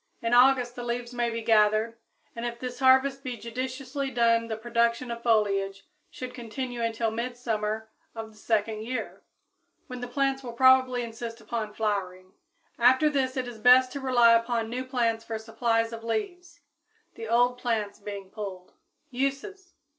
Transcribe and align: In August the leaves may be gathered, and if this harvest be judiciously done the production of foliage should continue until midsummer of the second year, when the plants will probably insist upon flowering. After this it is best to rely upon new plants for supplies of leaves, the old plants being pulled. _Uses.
In 0.19 0.33
August 0.33 0.75
the 0.75 0.83
leaves 0.83 1.13
may 1.13 1.29
be 1.29 1.43
gathered, 1.43 1.99
and 2.35 2.43
if 2.43 2.57
this 2.57 2.79
harvest 2.79 3.23
be 3.23 3.37
judiciously 3.37 4.09
done 4.09 4.47
the 4.47 4.57
production 4.57 5.11
of 5.11 5.21
foliage 5.21 5.85
should 6.09 6.33
continue 6.33 6.81
until 6.81 7.11
midsummer 7.11 7.87
of 8.15 8.31
the 8.31 8.37
second 8.39 8.81
year, 8.81 9.21
when 9.85 10.01
the 10.01 10.07
plants 10.07 10.41
will 10.41 10.53
probably 10.53 11.03
insist 11.03 11.39
upon 11.39 11.75
flowering. 11.75 12.33
After 12.79 13.11
this 13.11 13.37
it 13.37 13.47
is 13.47 13.59
best 13.59 13.91
to 13.91 13.99
rely 13.99 14.33
upon 14.33 14.71
new 14.71 14.85
plants 14.85 15.23
for 15.23 15.37
supplies 15.37 15.93
of 15.93 16.03
leaves, 16.03 16.61
the 17.13 17.27
old 17.27 17.59
plants 17.59 17.99
being 17.99 18.31
pulled. 18.31 18.73
_Uses. 19.13 19.73